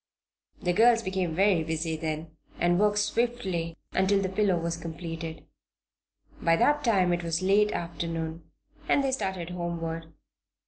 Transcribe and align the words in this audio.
The 0.63 0.73
girls 0.73 1.03
became 1.03 1.35
very 1.35 1.63
busy 1.63 1.95
then 1.95 2.35
and 2.59 2.79
worked 2.79 2.97
swiftly 2.97 3.77
until 3.93 4.19
the 4.19 4.29
pillow 4.29 4.57
was 4.57 4.75
completed. 4.75 5.45
By 6.41 6.55
that 6.55 6.83
time 6.83 7.13
it 7.13 7.21
was 7.21 7.43
late 7.43 7.71
afternoon 7.71 8.41
and 8.89 9.03
they 9.03 9.11
started 9.11 9.51
homeward. 9.51 10.11